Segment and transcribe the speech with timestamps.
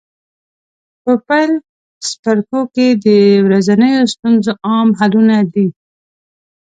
[1.03, 1.51] په پیل
[2.07, 3.07] څپرکو کې د
[3.45, 5.67] ورځنیو ستونزو عام حلونه دي.